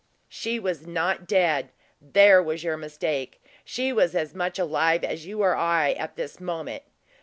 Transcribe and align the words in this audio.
"She 0.29 0.57
was 0.59 0.87
not 0.87 1.27
dead; 1.27 1.69
there 2.01 2.41
was 2.41 2.63
your 2.63 2.75
mistake. 2.75 3.39
She 3.63 3.93
was 3.93 4.15
as 4.15 4.33
much 4.33 4.57
alive 4.57 5.03
as 5.03 5.27
you 5.27 5.43
or 5.43 5.55
I 5.55 5.91
at 5.91 6.15
this 6.15 6.39
moment." 6.39 6.81